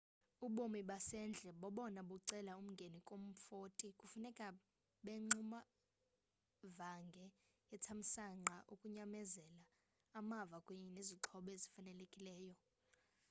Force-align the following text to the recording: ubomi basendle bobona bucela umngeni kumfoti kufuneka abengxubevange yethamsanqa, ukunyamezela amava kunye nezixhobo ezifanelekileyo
ubomi 0.47 0.81
basendle 0.89 1.49
bobona 1.61 2.01
bucela 2.09 2.51
umngeni 2.61 2.99
kumfoti 3.07 3.87
kufuneka 3.99 4.43
abengxubevange 4.49 7.25
yethamsanqa, 7.71 8.55
ukunyamezela 8.73 9.63
amava 10.19 10.57
kunye 10.65 10.87
nezixhobo 10.91 11.49
ezifanelekileyo 11.55 12.53